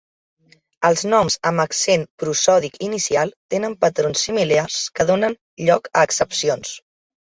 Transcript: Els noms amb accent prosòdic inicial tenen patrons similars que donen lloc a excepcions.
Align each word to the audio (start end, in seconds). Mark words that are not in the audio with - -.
Els 0.87 1.03
noms 1.09 1.35
amb 1.49 1.63
accent 1.63 2.05
prosòdic 2.23 2.79
inicial 2.87 3.35
tenen 3.55 3.75
patrons 3.85 4.25
similars 4.29 4.79
que 4.97 5.07
donen 5.11 5.37
lloc 5.69 5.91
a 5.95 6.07
excepcions. 6.11 6.75